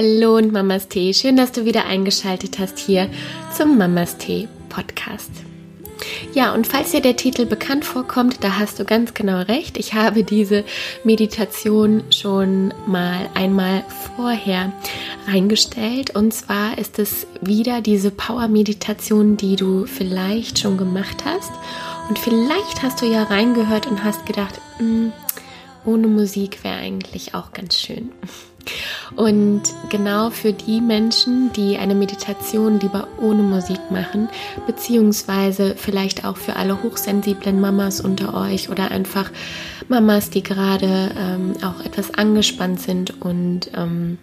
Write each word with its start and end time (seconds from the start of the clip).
Hallo 0.00 0.36
und 0.36 0.52
Mamas 0.52 0.86
Tee, 0.86 1.12
schön, 1.12 1.36
dass 1.36 1.50
du 1.50 1.64
wieder 1.64 1.86
eingeschaltet 1.86 2.60
hast 2.60 2.78
hier 2.78 3.10
zum 3.52 3.76
Mamas 3.76 4.16
Tee 4.16 4.46
Podcast. 4.68 5.32
Ja, 6.32 6.54
und 6.54 6.68
falls 6.68 6.92
dir 6.92 7.00
der 7.00 7.16
Titel 7.16 7.46
bekannt 7.46 7.84
vorkommt, 7.84 8.44
da 8.44 8.60
hast 8.60 8.78
du 8.78 8.84
ganz 8.84 9.12
genau 9.12 9.40
recht. 9.40 9.76
Ich 9.76 9.94
habe 9.94 10.22
diese 10.22 10.62
Meditation 11.02 12.04
schon 12.12 12.72
mal 12.86 13.28
einmal 13.34 13.82
vorher 14.14 14.72
reingestellt. 15.26 16.14
Und 16.14 16.32
zwar 16.32 16.78
ist 16.78 17.00
es 17.00 17.26
wieder 17.40 17.80
diese 17.80 18.12
Power-Meditation, 18.12 19.36
die 19.36 19.56
du 19.56 19.86
vielleicht 19.86 20.60
schon 20.60 20.76
gemacht 20.76 21.24
hast. 21.24 21.50
Und 22.08 22.20
vielleicht 22.20 22.84
hast 22.84 23.02
du 23.02 23.06
ja 23.06 23.24
reingehört 23.24 23.88
und 23.88 24.04
hast 24.04 24.26
gedacht, 24.26 24.60
hm, 24.76 25.10
ohne 25.84 26.06
Musik 26.06 26.62
wäre 26.62 26.76
eigentlich 26.76 27.34
auch 27.34 27.52
ganz 27.52 27.76
schön. 27.76 28.12
Und 29.16 29.62
genau 29.88 30.30
für 30.30 30.52
die 30.52 30.80
Menschen, 30.80 31.52
die 31.52 31.76
eine 31.76 31.94
Meditation 31.94 32.80
lieber 32.80 33.08
ohne 33.20 33.42
Musik 33.42 33.90
machen, 33.90 34.28
beziehungsweise 34.66 35.74
vielleicht 35.76 36.24
auch 36.24 36.36
für 36.36 36.56
alle 36.56 36.82
hochsensiblen 36.82 37.60
Mamas 37.60 38.00
unter 38.00 38.34
euch 38.34 38.70
oder 38.70 38.90
einfach 38.90 39.30
Mamas, 39.88 40.30
die 40.30 40.42
gerade 40.42 41.10
ähm, 41.18 41.54
auch 41.62 41.84
etwas 41.84 42.14
angespannt 42.14 42.80
sind 42.80 43.22
und 43.22 43.70
ähm, 43.74 44.18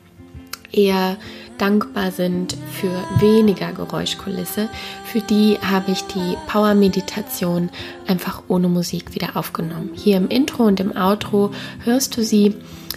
eher 0.77 1.17
dankbar 1.57 2.11
sind 2.11 2.57
für 2.71 2.91
weniger 3.19 3.71
Geräuschkulisse, 3.71 4.69
für 5.05 5.21
die 5.21 5.57
habe 5.61 5.91
ich 5.91 6.01
die 6.03 6.35
Power-Meditation 6.47 7.69
einfach 8.07 8.43
ohne 8.47 8.67
Musik 8.67 9.15
wieder 9.15 9.37
aufgenommen. 9.37 9.91
Hier 9.93 10.17
im 10.17 10.27
Intro 10.27 10.63
und 10.63 10.79
im 10.79 10.95
Outro 10.95 11.51
hörst 11.83 12.17
du 12.17 12.23
sie, 12.23 12.55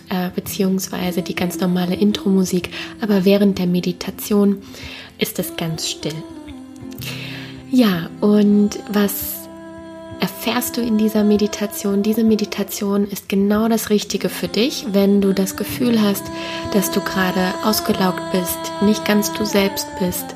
äh, 0.08 0.30
beziehungsweise 0.34 1.22
die 1.22 1.34
ganz 1.34 1.60
normale 1.60 1.94
Intro-Musik, 1.94 2.70
aber 3.00 3.24
während 3.24 3.58
der 3.58 3.66
Meditation 3.66 4.62
ist 5.18 5.38
es 5.38 5.56
ganz 5.56 5.88
still. 5.88 6.14
Ja, 7.70 8.08
und 8.20 8.70
was 8.90 9.38
erfährst 10.20 10.77
du 10.77 10.80
in 10.80 10.98
dieser 10.98 11.24
Meditation. 11.24 12.02
Diese 12.02 12.24
Meditation 12.24 13.06
ist 13.06 13.28
genau 13.28 13.69
das 13.69 13.91
Richtige 13.91 14.28
für 14.28 14.48
dich, 14.48 14.86
wenn 14.92 15.20
du 15.20 15.33
das 15.33 15.56
Gefühl 15.56 16.00
hast, 16.00 16.25
dass 16.72 16.91
du 16.91 17.00
gerade 17.00 17.55
ausgelaugt 17.64 18.22
bist, 18.33 18.58
nicht 18.83 19.05
ganz 19.05 19.33
du 19.33 19.44
selbst 19.44 19.86
bist, 19.98 20.27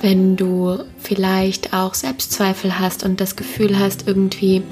wenn 0.00 0.36
du 0.36 0.78
vielleicht 0.98 1.72
auch 1.74 1.94
Selbstzweifel 1.94 2.78
hast 2.78 3.04
und 3.04 3.20
das 3.20 3.36
Gefühl 3.36 3.78
hast 3.78 4.06
irgendwie, 4.06 4.62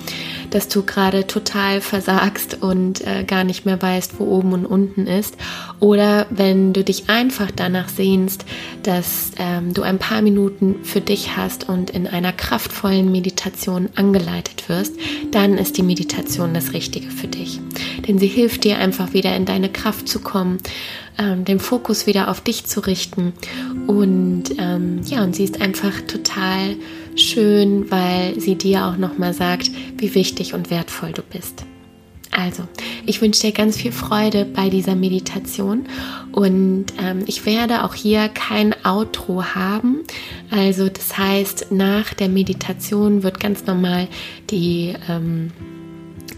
dass 0.50 0.68
du 0.68 0.82
gerade 0.82 1.26
total 1.26 1.80
versagst 1.80 2.62
und 2.62 3.06
äh, 3.06 3.24
gar 3.24 3.44
nicht 3.44 3.66
mehr 3.66 3.80
weißt, 3.80 4.18
wo 4.18 4.24
oben 4.24 4.52
und 4.52 4.66
unten 4.66 5.06
ist. 5.06 5.36
Oder 5.80 6.26
wenn 6.30 6.72
du 6.72 6.82
dich 6.84 7.08
einfach 7.08 7.50
danach 7.50 7.88
sehnst, 7.88 8.44
dass 8.82 9.32
ähm, 9.38 9.74
du 9.74 9.82
ein 9.82 9.98
paar 9.98 10.22
Minuten 10.22 10.84
für 10.84 11.00
dich 11.00 11.36
hast 11.36 11.68
und 11.68 11.90
in 11.90 12.06
einer 12.06 12.32
kraftvollen 12.32 13.10
Meditation 13.10 13.88
angeleitet 13.94 14.68
wirst, 14.68 14.94
dann 15.30 15.58
ist 15.58 15.76
die 15.76 15.82
Meditation 15.82 16.54
das 16.54 16.72
Richtige 16.72 17.10
für 17.10 17.28
dich. 17.28 17.60
Denn 18.06 18.18
sie 18.18 18.26
hilft 18.26 18.64
dir 18.64 18.78
einfach 18.78 19.12
wieder 19.12 19.34
in 19.36 19.44
deine 19.44 19.68
Kraft 19.68 20.08
zu 20.08 20.20
kommen, 20.20 20.58
ähm, 21.18 21.44
den 21.44 21.60
Fokus 21.60 22.06
wieder 22.06 22.28
auf 22.28 22.40
dich 22.40 22.64
zu 22.64 22.80
richten. 22.80 23.32
Und 23.86 24.44
ähm, 24.58 25.00
ja, 25.04 25.22
und 25.22 25.34
sie 25.34 25.44
ist 25.44 25.60
einfach 25.60 26.00
total 26.02 26.76
schön, 27.16 27.90
weil 27.90 28.38
sie 28.40 28.56
dir 28.56 28.86
auch 28.86 28.96
nochmal 28.96 29.34
sagt, 29.34 29.70
wie 29.96 30.14
wichtig 30.14 30.54
und 30.54 30.70
wertvoll 30.70 31.12
du 31.12 31.22
bist. 31.22 31.64
Also, 32.30 32.64
ich 33.06 33.20
wünsche 33.20 33.40
dir 33.40 33.52
ganz 33.52 33.78
viel 33.78 33.90
Freude 33.90 34.44
bei 34.44 34.68
dieser 34.68 34.94
Meditation 34.94 35.86
und 36.32 36.86
ähm, 37.02 37.24
ich 37.26 37.46
werde 37.46 37.84
auch 37.84 37.94
hier 37.94 38.28
kein 38.28 38.74
Outro 38.84 39.42
haben. 39.42 40.04
Also, 40.50 40.88
das 40.88 41.16
heißt, 41.16 41.72
nach 41.72 42.14
der 42.14 42.28
Meditation 42.28 43.22
wird 43.22 43.40
ganz 43.40 43.66
normal 43.66 44.08
die 44.50 44.94
ähm, 45.08 45.50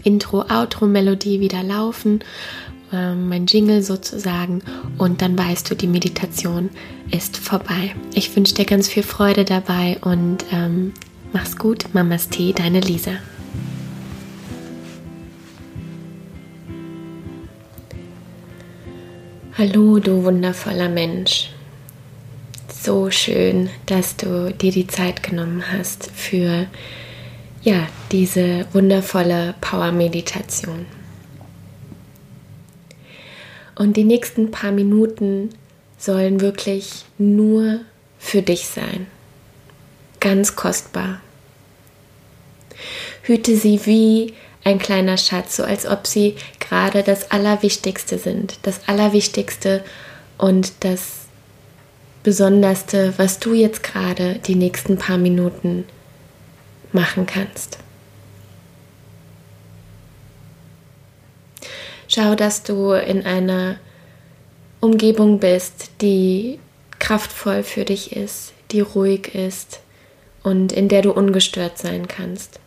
Intro-Outro-Melodie 0.03 1.39
wieder 1.39 1.61
laufen 1.61 2.21
ähm, 2.91 3.29
mein 3.29 3.45
Jingle 3.45 3.83
sozusagen 3.83 4.61
und 4.97 5.21
dann 5.21 5.37
weißt 5.37 5.69
du, 5.69 5.75
die 5.75 5.87
Meditation 5.87 6.69
ist 7.11 7.37
vorbei. 7.37 7.95
Ich 8.13 8.35
wünsche 8.35 8.53
dir 8.53 8.65
ganz 8.65 8.87
viel 8.87 9.03
Freude 9.03 9.45
dabei 9.45 9.97
und 10.01 10.45
ähm, 10.51 10.93
mach's 11.33 11.57
gut. 11.57 11.93
Mamas 11.93 12.29
Tee, 12.29 12.53
deine 12.53 12.79
Lisa. 12.79 13.13
Hallo, 19.57 19.99
du 19.99 20.23
wundervoller 20.23 20.89
Mensch. 20.89 21.49
So 22.67 23.11
schön, 23.11 23.69
dass 23.85 24.15
du 24.15 24.51
dir 24.53 24.71
die 24.71 24.87
Zeit 24.87 25.21
genommen 25.21 25.63
hast 25.71 26.09
für 26.15 26.65
ja, 27.61 27.87
diese 28.11 28.65
wundervolle 28.73 29.53
Power-Meditation. 29.61 30.87
Und 33.75 33.97
die 33.97 34.03
nächsten 34.03 34.51
paar 34.51 34.71
Minuten 34.71 35.49
sollen 35.97 36.41
wirklich 36.41 37.05
nur 37.17 37.81
für 38.17 38.41
dich 38.41 38.67
sein. 38.67 39.07
Ganz 40.19 40.55
kostbar. 40.55 41.21
Hüte 43.23 43.55
sie 43.55 43.85
wie 43.85 44.33
ein 44.63 44.79
kleiner 44.79 45.17
Schatz, 45.17 45.55
so 45.55 45.63
als 45.63 45.85
ob 45.85 46.05
sie 46.05 46.35
gerade 46.59 47.03
das 47.03 47.31
Allerwichtigste 47.31 48.17
sind. 48.17 48.57
Das 48.63 48.87
Allerwichtigste 48.87 49.83
und 50.37 50.71
das 50.81 51.21
Besonderste, 52.23 53.13
was 53.17 53.39
du 53.39 53.53
jetzt 53.53 53.81
gerade 53.81 54.35
die 54.45 54.55
nächsten 54.55 54.97
paar 54.97 55.17
Minuten 55.17 55.85
machen 56.91 57.25
kannst. 57.25 57.79
Schau, 62.13 62.35
dass 62.35 62.63
du 62.63 62.91
in 62.91 63.25
einer 63.25 63.77
Umgebung 64.81 65.39
bist, 65.39 65.91
die 66.01 66.59
kraftvoll 66.99 67.63
für 67.63 67.85
dich 67.85 68.17
ist, 68.17 68.51
die 68.71 68.81
ruhig 68.81 69.33
ist 69.33 69.79
und 70.43 70.73
in 70.73 70.89
der 70.89 71.03
du 71.03 71.13
ungestört 71.13 71.77
sein 71.77 72.09
kannst. 72.09 72.59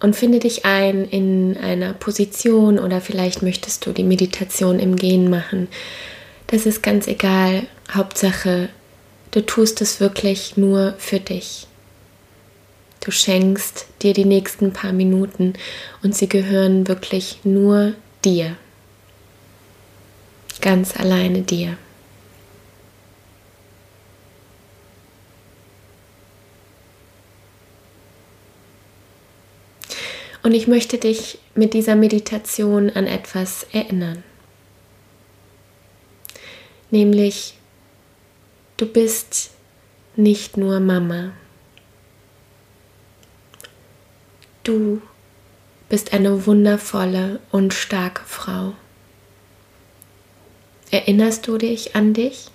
Und 0.00 0.16
finde 0.16 0.40
dich 0.40 0.64
ein 0.64 1.04
in 1.04 1.56
einer 1.56 1.92
Position 1.92 2.80
oder 2.80 3.00
vielleicht 3.00 3.42
möchtest 3.42 3.86
du 3.86 3.92
die 3.92 4.02
Meditation 4.02 4.80
im 4.80 4.96
Gehen 4.96 5.30
machen. 5.30 5.68
Das 6.48 6.66
ist 6.66 6.82
ganz 6.82 7.06
egal. 7.06 7.68
Hauptsache, 7.92 8.70
du 9.30 9.40
tust 9.40 9.80
es 9.80 10.00
wirklich 10.00 10.56
nur 10.56 10.94
für 10.98 11.20
dich. 11.20 11.68
Du 13.00 13.10
schenkst 13.10 13.86
dir 14.02 14.12
die 14.12 14.24
nächsten 14.24 14.72
paar 14.72 14.92
Minuten 14.92 15.54
und 16.02 16.14
sie 16.14 16.28
gehören 16.28 16.88
wirklich 16.88 17.40
nur 17.44 17.94
dir. 18.24 18.56
Ganz 20.60 20.96
alleine 20.96 21.42
dir. 21.42 21.78
Und 30.42 30.54
ich 30.54 30.66
möchte 30.66 30.98
dich 30.98 31.38
mit 31.54 31.74
dieser 31.74 31.94
Meditation 31.94 32.90
an 32.90 33.06
etwas 33.06 33.66
erinnern. 33.72 34.22
Nämlich, 36.90 37.54
du 38.78 38.86
bist 38.86 39.50
nicht 40.16 40.56
nur 40.56 40.80
Mama. 40.80 41.32
Du 44.68 45.00
bist 45.88 46.12
eine 46.12 46.44
wundervolle 46.44 47.40
und 47.50 47.72
starke 47.72 48.20
Frau. 48.26 48.74
Erinnerst 50.90 51.46
du 51.46 51.56
dich 51.56 51.96
an 51.96 52.12
dich? 52.12 52.48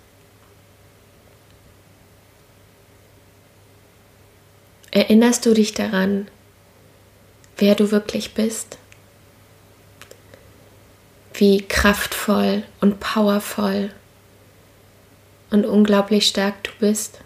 Erinnerst 4.92 5.44
du 5.48 5.56
dich 5.56 5.74
daran, 5.74 6.28
wer 7.58 7.74
du 7.74 7.90
wirklich 7.90 8.36
bist? 8.36 8.78
Wie 11.34 11.64
kraftvoll 11.64 12.62
und 12.80 13.00
powervoll 13.00 13.90
und 15.50 15.66
unglaublich 15.66 16.28
stark 16.28 16.64
du 16.64 16.70
bist? 16.80 17.23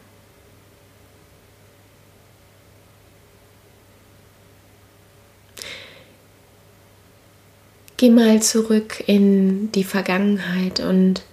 Geh 7.98 8.12
mal 8.12 8.44
zurück 8.44 9.04
in 9.08 9.72
die 9.72 9.84
Vergangenheit 9.84 10.80
und 10.80 11.24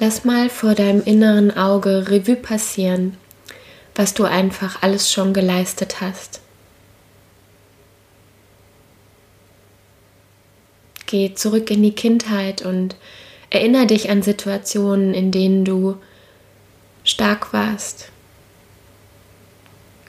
lass 0.00 0.24
mal 0.24 0.50
vor 0.50 0.74
deinem 0.74 1.04
inneren 1.04 1.56
Auge 1.56 2.10
Revue 2.10 2.34
passieren, 2.34 3.16
was 3.94 4.12
du 4.12 4.24
einfach 4.24 4.82
alles 4.82 5.12
schon 5.12 5.32
geleistet 5.32 6.00
hast. 6.00 6.40
Geh 11.06 11.32
zurück 11.34 11.70
in 11.70 11.84
die 11.84 11.94
Kindheit 11.94 12.62
und 12.62 12.96
erinnere 13.50 13.86
dich 13.86 14.10
an 14.10 14.22
Situationen, 14.22 15.14
in 15.14 15.30
denen 15.30 15.64
du 15.64 15.94
stark 17.04 17.52
warst. 17.52 18.10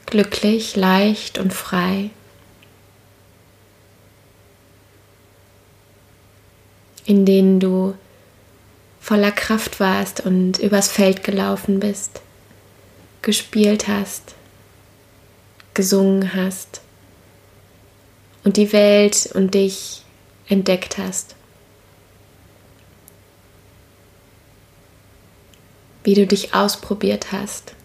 Glücklich, 0.08 0.76
leicht 0.76 1.38
und 1.38 1.54
frei. 1.54 2.10
In 7.06 7.26
denen 7.26 7.60
du 7.60 7.96
voller 9.00 9.32
Kraft 9.32 9.80
warst 9.80 10.22
und 10.22 10.58
übers 10.58 10.88
Feld 10.88 11.24
gelaufen 11.24 11.80
bist, 11.80 12.22
gespielt 13.22 13.88
hast, 13.88 14.34
gesungen 15.76 16.34
hast 16.34 16.82
und 18.44 18.58
die 18.58 18.74
Welt 18.74 19.30
und 19.36 19.54
dich 19.54 20.02
entdeckt 20.48 20.98
hast. 20.98 21.36
Wie 26.04 26.16
du 26.16 26.26
dich 26.26 26.56
ausprobiert 26.56 27.32
hast. 27.32 27.76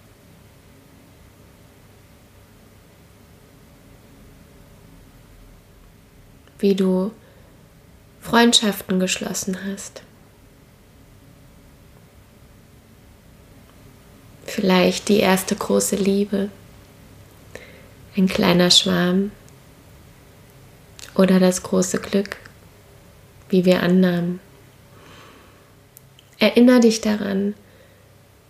Wie 6.58 6.74
du 6.74 7.12
Freundschaften 8.20 9.00
geschlossen 9.00 9.58
hast. 9.66 10.02
Vielleicht 14.46 15.08
die 15.08 15.20
erste 15.20 15.56
große 15.56 15.96
Liebe, 15.96 16.50
ein 18.16 18.26
kleiner 18.26 18.70
Schwarm 18.70 19.30
oder 21.14 21.40
das 21.40 21.62
große 21.62 21.98
Glück, 22.00 22.36
wie 23.48 23.64
wir 23.64 23.82
annahmen. 23.82 24.40
Erinner 26.38 26.80
dich 26.80 27.00
daran, 27.00 27.54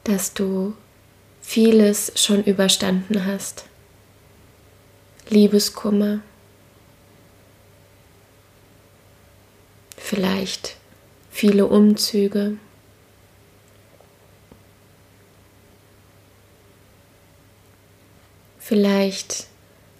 dass 0.04 0.32
du 0.32 0.74
vieles 1.42 2.12
schon 2.16 2.44
überstanden 2.44 3.26
hast. 3.26 3.64
Liebeskummer, 5.28 6.20
vielleicht 10.10 10.76
viele 11.30 11.66
Umzüge. 11.66 12.56
Vielleicht 18.58 19.46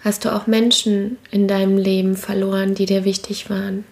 hast 0.00 0.24
du 0.24 0.34
auch 0.34 0.48
Menschen 0.48 1.16
in 1.30 1.46
deinem 1.46 1.78
Leben 1.78 2.16
verloren, 2.16 2.74
die 2.74 2.86
dir 2.86 3.04
wichtig 3.04 3.50
waren. 3.50 3.84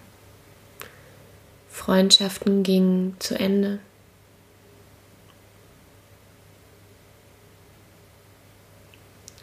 Freundschaften 1.69 2.63
gingen 2.63 3.15
zu 3.19 3.39
Ende. 3.39 3.79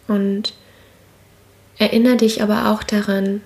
Und 0.09 0.53
erinnere 1.79 2.19
dich 2.19 2.43
aber 2.43 2.71
auch 2.71 2.83
daran, 2.83 3.41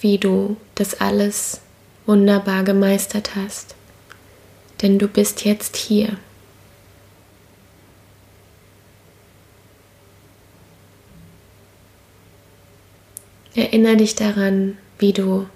wie 0.00 0.16
du 0.16 0.56
das 0.74 1.02
alles 1.02 1.60
wunderbar 2.06 2.64
gemeistert 2.64 3.36
hast. 3.36 3.74
Denn 4.82 4.98
du 4.98 5.08
bist 5.08 5.44
jetzt 5.44 5.76
hier. 5.76 6.16
Erinnere 13.54 13.96
dich 13.96 14.14
daran, 14.14 14.76
wie 14.98 15.12
du 15.12 15.46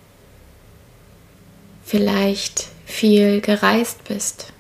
vielleicht 1.85 2.69
viel 2.87 3.41
gereist 3.41 4.05
bist, 4.05 4.53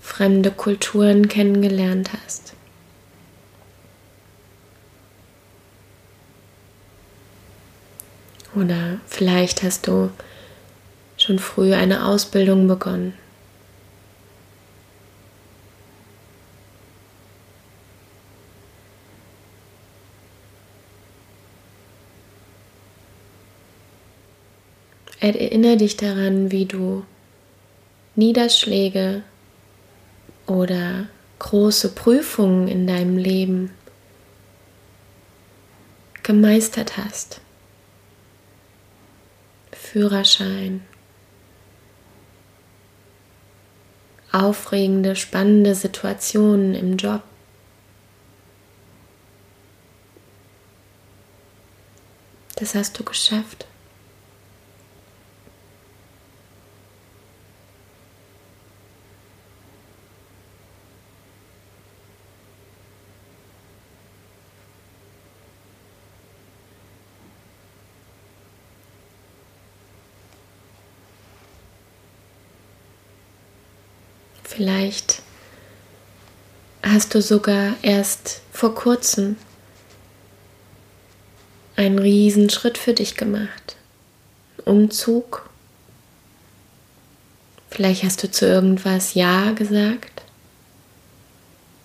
fremde 0.00 0.50
Kulturen 0.50 1.28
kennengelernt 1.28 2.10
hast. 2.12 2.54
Oder 8.54 9.00
vielleicht 9.06 9.62
hast 9.62 9.86
du 9.86 10.10
schon 11.16 11.38
früh 11.38 11.74
eine 11.74 12.06
Ausbildung 12.06 12.66
begonnen. 12.66 13.14
Erinnere 25.20 25.76
dich 25.76 25.98
daran, 25.98 26.50
wie 26.50 26.64
du 26.64 27.04
Niederschläge 28.16 29.22
oder 30.46 31.08
große 31.38 31.90
Prüfungen 31.90 32.68
in 32.68 32.86
deinem 32.86 33.18
Leben 33.18 33.70
gemeistert 36.22 36.96
hast. 36.96 37.40
Führerschein, 39.82 40.82
aufregende, 44.30 45.16
spannende 45.16 45.74
Situationen 45.74 46.74
im 46.74 46.96
Job. 46.96 47.22
Das 52.54 52.76
hast 52.76 52.96
du 53.00 53.04
geschafft. 53.04 53.66
Vielleicht 74.50 75.22
hast 76.82 77.14
du 77.14 77.22
sogar 77.22 77.76
erst 77.82 78.40
vor 78.52 78.74
kurzem 78.74 79.36
einen 81.76 82.00
Riesenschritt 82.00 82.76
für 82.76 82.92
dich 82.92 83.14
gemacht. 83.14 83.76
Umzug. 84.64 85.48
Vielleicht 87.70 88.02
hast 88.02 88.24
du 88.24 88.30
zu 88.30 88.44
irgendwas 88.44 89.14
Ja 89.14 89.52
gesagt, 89.52 90.22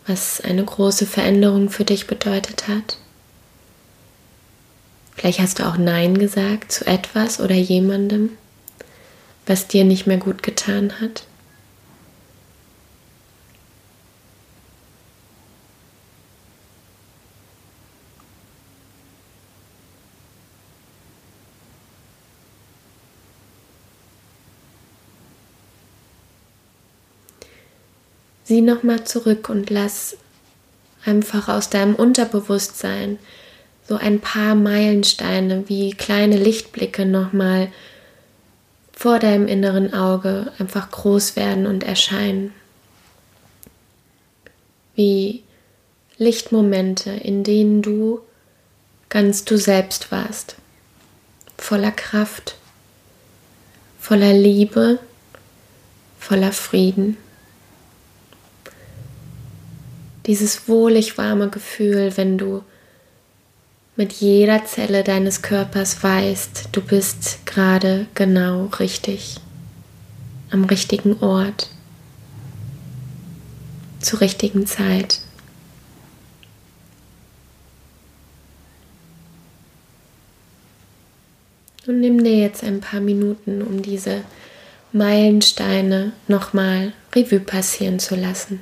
was 0.07 0.41
eine 0.41 0.65
große 0.65 1.05
Veränderung 1.05 1.69
für 1.69 1.85
dich 1.85 2.07
bedeutet 2.07 2.67
hat. 2.67 2.97
Vielleicht 5.15 5.39
hast 5.39 5.59
du 5.59 5.67
auch 5.67 5.77
Nein 5.77 6.17
gesagt 6.17 6.71
zu 6.71 6.87
etwas 6.87 7.39
oder 7.39 7.55
jemandem, 7.55 8.31
was 9.45 9.67
dir 9.67 9.85
nicht 9.85 10.07
mehr 10.07 10.17
gut 10.17 10.41
getan 10.41 10.99
hat. 10.99 11.25
Sieh 28.55 28.61
nochmal 28.61 29.03
zurück 29.03 29.49
und 29.49 29.69
lass 29.69 30.15
einfach 31.03 31.49
aus 31.49 31.69
deinem 31.69 31.93
Unterbewusstsein 31.93 33.19
so 33.85 33.97
ein 33.97 34.21
paar 34.21 34.55
Meilensteine 34.55 35.67
wie 35.67 35.91
kleine 35.91 36.37
Lichtblicke 36.37 37.05
nochmal 37.05 37.67
vor 38.93 39.19
deinem 39.19 39.49
inneren 39.49 39.93
Auge 39.93 40.53
einfach 40.57 40.89
groß 40.89 41.35
werden 41.35 41.67
und 41.67 41.83
erscheinen. 41.83 42.53
Wie 44.95 45.43
Lichtmomente, 46.17 47.09
in 47.09 47.43
denen 47.43 47.81
du 47.81 48.21
ganz 49.09 49.43
du 49.43 49.57
selbst 49.57 50.13
warst, 50.13 50.55
voller 51.57 51.91
Kraft, 51.91 52.55
voller 53.99 54.31
Liebe, 54.31 54.99
voller 56.17 56.53
Frieden 56.53 57.17
dieses 60.25 60.67
wohlig 60.67 61.17
warme 61.17 61.49
Gefühl, 61.49 62.15
wenn 62.15 62.37
du 62.37 62.63
mit 63.95 64.11
jeder 64.13 64.65
Zelle 64.65 65.03
deines 65.03 65.41
Körpers 65.41 66.03
weißt, 66.03 66.69
du 66.71 66.81
bist 66.81 67.45
gerade 67.45 68.07
genau 68.13 68.65
richtig, 68.79 69.37
am 70.51 70.65
richtigen 70.65 71.17
Ort, 71.21 71.69
zur 74.01 74.21
richtigen 74.21 74.67
Zeit. 74.67 75.21
Und 81.87 82.01
nimm 82.01 82.23
dir 82.23 82.35
jetzt 82.35 82.63
ein 82.63 82.81
paar 82.81 82.99
Minuten, 82.99 83.61
um 83.61 83.81
diese 83.81 84.23
Meilensteine 84.91 86.13
nochmal 86.27 86.93
Revue 87.13 87.39
passieren 87.39 87.99
zu 87.99 88.15
lassen. 88.15 88.61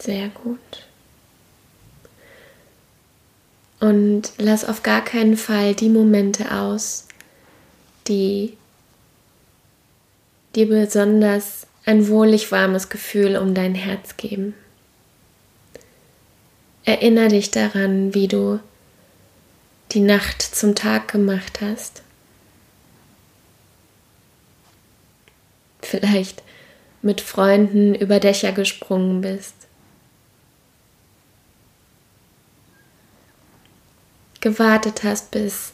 Sehr 0.00 0.28
gut. 0.30 0.58
Und 3.80 4.32
lass 4.38 4.64
auf 4.64 4.82
gar 4.82 5.04
keinen 5.04 5.36
Fall 5.36 5.74
die 5.74 5.88
Momente 5.88 6.52
aus, 6.52 7.06
die 8.08 8.56
dir 10.54 10.68
besonders 10.68 11.66
ein 11.84 12.08
wohlig 12.08 12.50
warmes 12.50 12.88
Gefühl 12.88 13.36
um 13.36 13.54
dein 13.54 13.74
Herz 13.74 14.16
geben. 14.16 14.54
Erinnere 16.84 17.28
dich 17.28 17.50
daran, 17.50 18.14
wie 18.14 18.26
du 18.26 18.58
die 19.92 20.00
Nacht 20.00 20.42
zum 20.42 20.74
Tag 20.74 21.08
gemacht 21.08 21.60
hast. 21.60 22.02
Vielleicht 25.82 26.42
mit 27.02 27.20
Freunden 27.20 27.94
über 27.94 28.18
Dächer 28.20 28.52
gesprungen 28.52 29.20
bist. 29.20 29.59
Gewartet 34.40 35.04
hast, 35.04 35.30
bis 35.30 35.72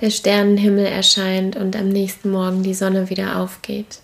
der 0.00 0.10
Sternenhimmel 0.10 0.86
erscheint 0.86 1.56
und 1.56 1.76
am 1.76 1.88
nächsten 1.88 2.30
Morgen 2.30 2.62
die 2.62 2.74
Sonne 2.74 3.10
wieder 3.10 3.38
aufgeht. 3.38 4.00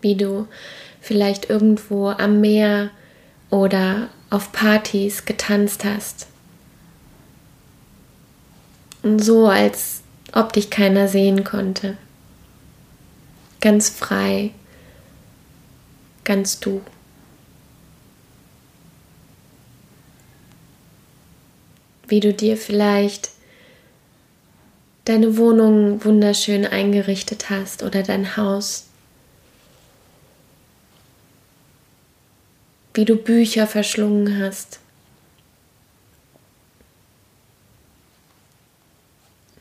Wie 0.00 0.14
du 0.14 0.46
vielleicht 1.00 1.50
irgendwo 1.50 2.08
am 2.10 2.40
Meer 2.40 2.90
oder 3.50 4.08
auf 4.30 4.52
Partys 4.52 5.24
getanzt 5.24 5.84
hast. 5.84 6.28
Und 9.02 9.18
so, 9.24 9.48
als 9.48 10.02
ob 10.32 10.52
dich 10.52 10.70
keiner 10.70 11.08
sehen 11.08 11.42
konnte 11.42 11.96
ganz 13.60 13.88
frei, 13.88 14.52
ganz 16.24 16.60
du. 16.60 16.82
Wie 22.08 22.20
du 22.20 22.32
dir 22.32 22.56
vielleicht 22.56 23.30
deine 25.06 25.36
Wohnung 25.36 26.04
wunderschön 26.04 26.66
eingerichtet 26.66 27.50
hast 27.50 27.82
oder 27.82 28.02
dein 28.02 28.36
Haus. 28.36 28.86
Wie 32.94 33.04
du 33.04 33.16
Bücher 33.16 33.66
verschlungen 33.66 34.40
hast. 34.40 34.80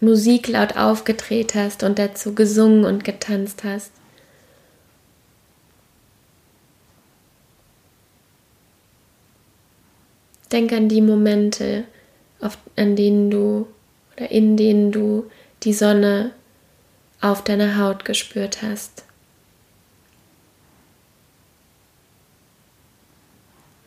Musik 0.05 0.47
laut 0.47 0.77
aufgedreht 0.77 1.55
hast 1.55 1.83
und 1.83 1.99
dazu 1.99 2.33
gesungen 2.33 2.85
und 2.85 3.03
getanzt 3.03 3.63
hast. 3.63 3.91
Denk 10.51 10.71
an 10.71 10.87
die 10.87 11.01
Momente, 11.01 11.83
an 12.77 12.95
denen 12.95 13.29
du 13.29 13.67
oder 14.15 14.31
in 14.31 14.57
denen 14.57 14.91
du 14.91 15.29
die 15.63 15.73
Sonne 15.73 16.31
auf 17.21 17.43
deiner 17.43 17.77
Haut 17.77 18.05
gespürt 18.05 18.61
hast. 18.61 19.03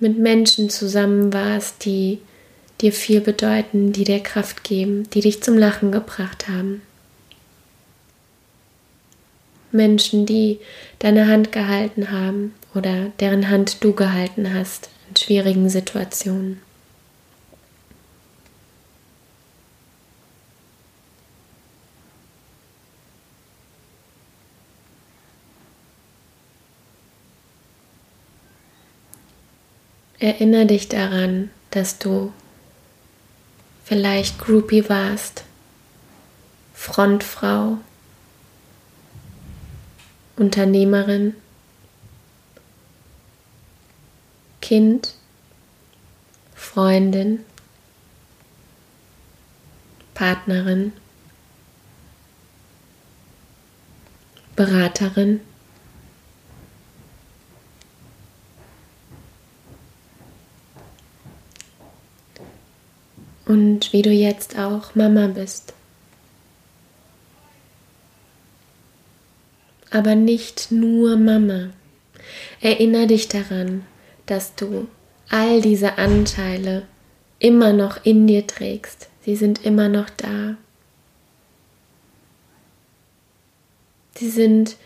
Mit 0.01 0.19
Menschen 0.19 0.71
zusammen 0.71 1.33
warst, 1.33 1.85
die 1.85 2.21
dir 2.81 2.93
viel 2.93 3.21
bedeuten, 3.21 3.93
die 3.93 4.05
dir 4.05 4.21
Kraft 4.21 4.65
geben, 4.65 5.09
die 5.11 5.21
dich 5.21 5.43
zum 5.43 5.59
Lachen 5.59 5.91
gebracht 5.93 6.49
haben. 6.49 6.83
Menschen, 9.71 10.25
die 10.27 10.61
deine 10.99 11.27
Hand 11.27 11.53
gehalten 11.53 12.11
haben 12.11 12.55
oder 12.75 13.11
deren 13.21 13.51
Hand 13.51 13.83
du 13.85 13.93
gehalten 13.93 14.55
hast 14.55 14.91
in 15.09 15.17
schwierigen 15.17 15.69
Situationen. 15.69 16.61
Erinnere 30.21 30.67
dich 30.67 30.89
daran, 30.89 31.51
dass 31.71 31.99
du 31.99 32.33
vielleicht 33.89 34.39
Groupie 34.39 34.87
warst, 34.91 35.45
Frontfrau, 36.75 37.79
Unternehmerin, 40.37 41.35
Kind, 44.61 45.15
Freundin, 46.55 47.47
Partnerin, 50.13 50.93
Beraterin, 54.55 55.41
und 63.49 63.93
wie 63.95 64.03
du 64.03 64.11
jetzt 64.11 64.59
auch 64.59 64.95
Mama 64.95 65.27
bist. 65.27 65.73
Aber 69.91 70.15
nicht 70.15 70.71
nur 70.71 71.17
Mama. 71.17 71.71
Erinnere 72.61 73.07
dich 73.07 73.29
daran, 73.29 73.87
dass 74.27 74.55
du 74.55 74.87
all 75.31 75.63
diese 75.63 75.97
Anteile 75.97 76.87
immer 77.39 77.73
noch 77.73 78.05
in 78.05 78.27
dir 78.27 78.47
trägst. 78.47 79.09
Sie 79.23 79.35
sind 79.35 79.65
immer 79.65 79.89
noch 79.89 80.11
da. 80.11 80.57
Sie 84.15 84.29
sind 84.29 84.77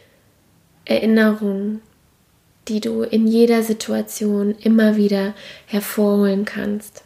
Erinnerungen, 0.85 1.81
die 2.69 2.81
du 2.81 3.02
in 3.02 3.26
jeder 3.26 3.62
Situation 3.64 4.54
immer 4.61 4.97
wieder 4.97 5.35
hervorholen 5.66 6.45
kannst. 6.45 7.02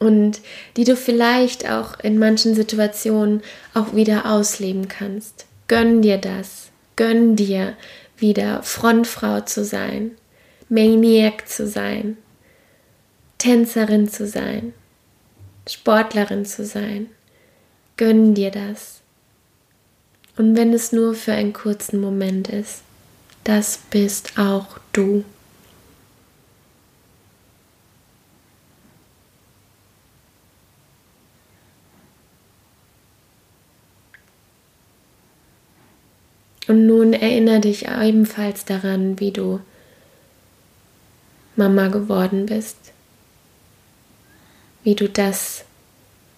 Und 0.00 0.40
die 0.76 0.84
du 0.84 0.96
vielleicht 0.96 1.70
auch 1.70 2.00
in 2.00 2.18
manchen 2.18 2.56
Situationen 2.56 3.42
auch 3.74 3.94
wieder 3.94 4.32
ausleben 4.32 4.88
kannst. 4.88 5.46
Gönn 5.68 6.02
dir 6.02 6.18
das. 6.18 6.70
Gönn 6.96 7.36
dir 7.36 7.76
wieder 8.18 8.62
Frontfrau 8.62 9.40
zu 9.40 9.64
sein, 9.64 10.12
Maniac 10.68 11.48
zu 11.48 11.66
sein, 11.66 12.18
Tänzerin 13.38 14.08
zu 14.08 14.26
sein, 14.26 14.74
Sportlerin 15.68 16.44
zu 16.44 16.64
sein. 16.66 17.06
Gönn 17.96 18.34
dir 18.34 18.50
das. 18.50 19.00
Und 20.36 20.56
wenn 20.56 20.72
es 20.72 20.92
nur 20.92 21.14
für 21.14 21.32
einen 21.32 21.52
kurzen 21.52 22.00
Moment 22.00 22.48
ist, 22.48 22.82
das 23.44 23.80
bist 23.90 24.38
auch 24.38 24.78
du. 24.92 25.24
Und 36.70 36.86
nun 36.86 37.14
erinnere 37.14 37.58
dich 37.58 37.88
ebenfalls 37.88 38.64
daran, 38.64 39.18
wie 39.18 39.32
du 39.32 39.58
Mama 41.56 41.88
geworden 41.88 42.46
bist, 42.46 42.76
wie 44.84 44.94
du 44.94 45.08
das 45.08 45.64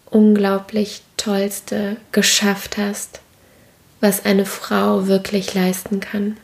unglaublich 0.06 1.02
Tollste 1.18 1.98
geschafft 2.12 2.78
hast, 2.78 3.20
was 4.00 4.24
eine 4.24 4.46
Frau 4.46 5.06
wirklich 5.06 5.52
leisten 5.52 6.00
kann, 6.00 6.38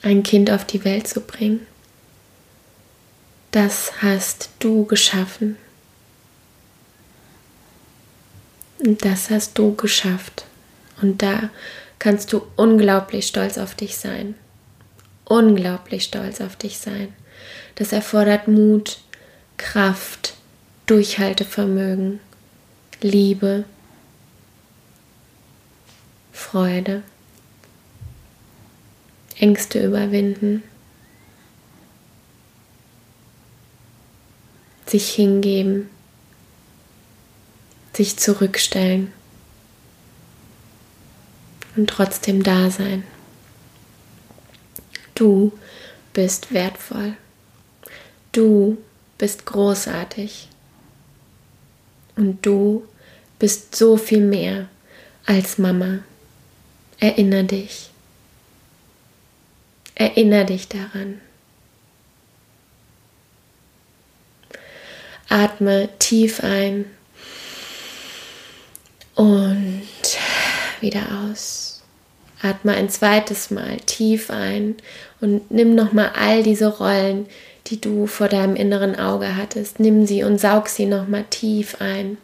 ein 0.00 0.22
Kind 0.22 0.50
auf 0.50 0.64
die 0.64 0.82
Welt 0.82 1.06
zu 1.06 1.20
bringen. 1.20 1.66
Das 3.50 4.00
hast 4.00 4.48
du 4.60 4.86
geschaffen. 4.86 5.58
Und 8.78 9.04
das 9.04 9.28
hast 9.28 9.58
du 9.58 9.74
geschafft. 9.74 10.46
Und 11.02 11.20
da 11.20 11.50
kannst 11.98 12.32
du 12.32 12.46
unglaublich 12.56 13.26
stolz 13.26 13.58
auf 13.58 13.74
dich 13.74 13.96
sein. 13.96 14.34
Unglaublich 15.24 16.04
stolz 16.04 16.40
auf 16.40 16.56
dich 16.56 16.78
sein. 16.78 17.12
Das 17.74 17.92
erfordert 17.92 18.48
Mut, 18.48 18.98
Kraft, 19.56 20.34
Durchhaltevermögen, 20.86 22.20
Liebe, 23.00 23.64
Freude, 26.32 27.02
Ängste 29.38 29.84
überwinden, 29.84 30.62
sich 34.86 35.10
hingeben, 35.10 35.90
sich 37.92 38.16
zurückstellen 38.16 39.12
und 41.76 41.88
trotzdem 41.88 42.42
da 42.42 42.70
sein. 42.70 43.04
Du 45.14 45.52
bist 46.12 46.52
wertvoll. 46.52 47.16
Du 48.32 48.78
bist 49.18 49.46
großartig. 49.46 50.48
Und 52.16 52.44
du 52.44 52.86
bist 53.38 53.76
so 53.76 53.96
viel 53.96 54.20
mehr 54.20 54.68
als 55.26 55.58
Mama. 55.58 56.00
Erinner 56.98 57.42
dich. 57.42 57.90
Erinner 59.94 60.44
dich 60.44 60.68
daran. 60.68 61.20
Atme 65.28 65.88
tief 65.98 66.42
ein 66.44 66.84
und 69.16 69.82
wieder 70.80 71.02
aus. 71.30 71.82
Atme 72.42 72.74
ein 72.74 72.90
zweites 72.90 73.50
Mal 73.50 73.78
tief 73.78 74.30
ein 74.30 74.76
und 75.20 75.50
nimm 75.50 75.74
nochmal 75.74 76.12
all 76.14 76.42
diese 76.42 76.68
Rollen, 76.68 77.26
die 77.66 77.80
du 77.80 78.06
vor 78.06 78.28
deinem 78.28 78.56
inneren 78.56 78.98
Auge 78.98 79.36
hattest. 79.36 79.80
Nimm 79.80 80.06
sie 80.06 80.22
und 80.22 80.38
saug 80.38 80.68
sie 80.68 80.86
nochmal 80.86 81.24
tief 81.30 81.76
ein. 81.80 82.18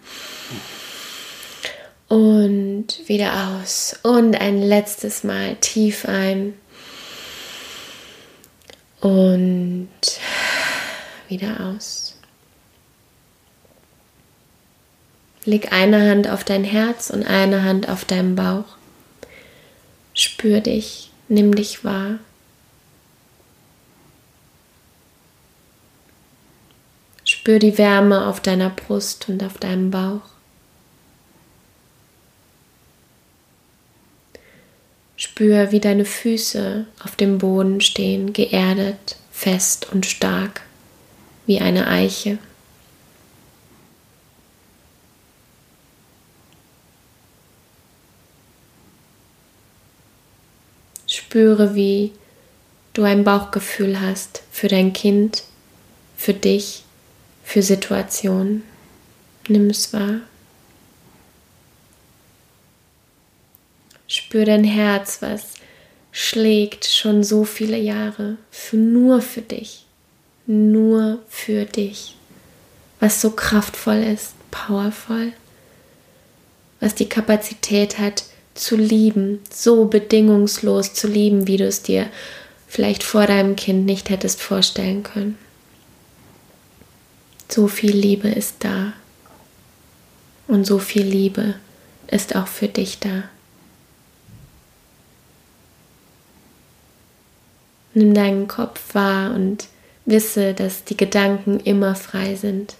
Und 2.08 2.86
wieder 3.06 3.58
aus. 3.62 3.98
Und 4.02 4.38
ein 4.38 4.60
letztes 4.60 5.24
Mal 5.24 5.56
tief 5.56 6.04
ein. 6.04 6.54
Und 9.00 9.88
wieder 11.28 11.74
aus. 11.74 12.14
Leg 15.44 15.72
eine 15.72 16.08
Hand 16.08 16.28
auf 16.28 16.44
dein 16.44 16.62
Herz 16.62 17.10
und 17.10 17.24
eine 17.24 17.64
Hand 17.64 17.88
auf 17.88 18.04
deinen 18.04 18.36
Bauch. 18.36 18.76
Spür 20.14 20.60
dich, 20.60 21.10
nimm 21.28 21.54
dich 21.54 21.84
wahr. 21.84 22.18
Spür 27.24 27.58
die 27.58 27.76
Wärme 27.76 28.26
auf 28.26 28.40
deiner 28.40 28.70
Brust 28.70 29.28
und 29.28 29.42
auf 29.42 29.58
deinem 29.58 29.90
Bauch. 29.90 30.20
Spür, 35.16 35.72
wie 35.72 35.80
deine 35.80 36.04
Füße 36.04 36.86
auf 37.02 37.16
dem 37.16 37.38
Boden 37.38 37.80
stehen, 37.80 38.32
geerdet, 38.32 39.16
fest 39.30 39.88
und 39.92 40.06
stark, 40.06 40.62
wie 41.46 41.60
eine 41.60 41.88
Eiche. 41.88 42.38
Spüre, 51.12 51.74
wie 51.74 52.12
du 52.94 53.02
ein 53.02 53.22
Bauchgefühl 53.22 54.00
hast 54.00 54.42
für 54.50 54.68
dein 54.68 54.94
Kind, 54.94 55.42
für 56.16 56.32
dich 56.32 56.84
für 57.44 57.62
Situationen. 57.62 58.62
Nimm 59.46 59.68
es 59.68 59.92
wahr. 59.92 60.20
Spür 64.06 64.46
dein 64.46 64.64
Herz, 64.64 65.20
was 65.20 65.54
schlägt 66.12 66.86
schon 66.86 67.22
so 67.22 67.44
viele 67.44 67.76
Jahre, 67.78 68.38
für 68.50 68.78
nur 68.78 69.20
für 69.20 69.42
dich, 69.42 69.84
nur 70.46 71.18
für 71.28 71.66
dich, 71.66 72.16
was 73.00 73.20
so 73.20 73.32
kraftvoll 73.32 74.02
ist, 74.02 74.32
powervoll, 74.50 75.34
was 76.80 76.94
die 76.94 77.08
Kapazität 77.10 77.98
hat 77.98 78.24
zu 78.54 78.76
lieben, 78.76 79.40
so 79.50 79.86
bedingungslos 79.86 80.94
zu 80.94 81.08
lieben, 81.08 81.46
wie 81.46 81.56
du 81.56 81.66
es 81.66 81.82
dir 81.82 82.08
vielleicht 82.68 83.02
vor 83.02 83.26
deinem 83.26 83.56
Kind 83.56 83.84
nicht 83.84 84.08
hättest 84.08 84.40
vorstellen 84.40 85.02
können. 85.02 85.38
So 87.50 87.68
viel 87.68 87.94
Liebe 87.94 88.28
ist 88.28 88.56
da. 88.60 88.94
Und 90.48 90.66
so 90.66 90.78
viel 90.78 91.04
Liebe 91.04 91.54
ist 92.06 92.34
auch 92.34 92.46
für 92.46 92.68
dich 92.68 92.98
da. 92.98 93.24
Nimm 97.94 98.14
deinen 98.14 98.48
Kopf 98.48 98.94
wahr 98.94 99.34
und 99.34 99.68
wisse, 100.06 100.54
dass 100.54 100.84
die 100.84 100.96
Gedanken 100.96 101.60
immer 101.60 101.94
frei 101.94 102.36
sind. 102.36 102.74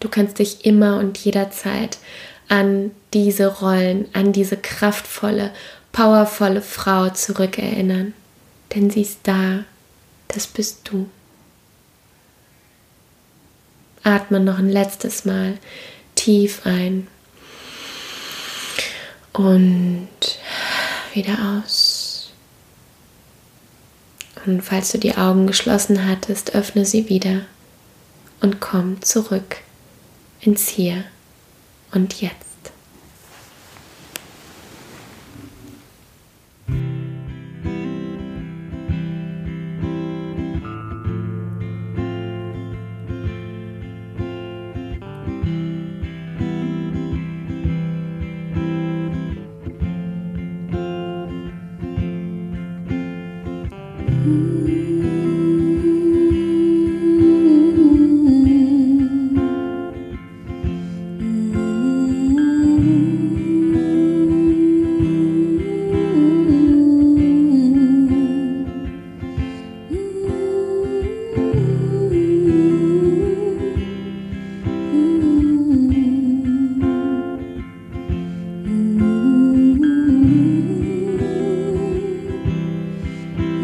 Du 0.00 0.08
kannst 0.08 0.40
dich 0.40 0.66
immer 0.66 0.98
und 0.98 1.16
jederzeit 1.16 1.96
an 2.48 2.90
diese 3.12 3.46
Rollen, 3.46 4.06
an 4.12 4.32
diese 4.32 4.56
kraftvolle, 4.56 5.52
powervolle 5.92 6.62
Frau 6.62 7.10
zurückerinnern. 7.10 8.14
Denn 8.74 8.90
sie 8.90 9.02
ist 9.02 9.20
da, 9.24 9.64
das 10.28 10.46
bist 10.46 10.80
du. 10.84 11.08
Atme 14.02 14.40
noch 14.40 14.58
ein 14.58 14.68
letztes 14.68 15.24
Mal 15.24 15.58
tief 16.14 16.62
ein 16.64 17.06
und 19.32 20.08
wieder 21.14 21.62
aus. 21.64 22.32
Und 24.44 24.62
falls 24.62 24.90
du 24.90 24.98
die 24.98 25.16
Augen 25.16 25.46
geschlossen 25.46 26.08
hattest, 26.08 26.54
öffne 26.54 26.84
sie 26.84 27.08
wieder 27.08 27.42
und 28.40 28.60
komm 28.60 29.00
zurück 29.02 29.58
ins 30.40 30.68
Hier 30.68 31.04
und 31.92 32.20
Jetzt. 32.20 32.51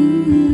-hmm. 0.08 0.47